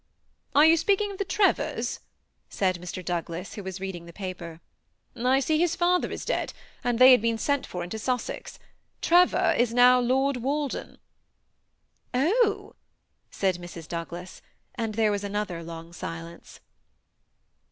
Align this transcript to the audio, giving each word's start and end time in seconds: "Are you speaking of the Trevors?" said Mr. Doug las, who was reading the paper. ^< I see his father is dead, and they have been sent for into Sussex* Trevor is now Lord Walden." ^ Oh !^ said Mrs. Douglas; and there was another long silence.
"Are 0.55 0.65
you 0.65 0.77
speaking 0.77 1.11
of 1.11 1.19
the 1.19 1.23
Trevors?" 1.25 1.99
said 2.49 2.81
Mr. 2.81 3.05
Doug 3.05 3.29
las, 3.29 3.53
who 3.53 3.61
was 3.63 3.79
reading 3.79 4.07
the 4.07 4.11
paper. 4.11 4.59
^< 5.15 5.25
I 5.27 5.39
see 5.39 5.59
his 5.59 5.75
father 5.75 6.09
is 6.09 6.25
dead, 6.25 6.53
and 6.83 6.97
they 6.97 7.11
have 7.11 7.21
been 7.21 7.37
sent 7.37 7.67
for 7.67 7.83
into 7.83 7.99
Sussex* 7.99 8.57
Trevor 9.03 9.53
is 9.55 9.75
now 9.75 9.99
Lord 9.99 10.37
Walden." 10.37 10.93
^ 10.93 10.97
Oh 12.15 12.73
!^ 12.15 12.73
said 13.29 13.57
Mrs. 13.59 13.87
Douglas; 13.87 14.41
and 14.73 14.95
there 14.95 15.11
was 15.11 15.23
another 15.23 15.61
long 15.61 15.93
silence. 15.93 16.61